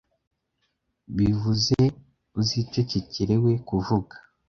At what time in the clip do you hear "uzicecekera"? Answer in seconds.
2.39-3.33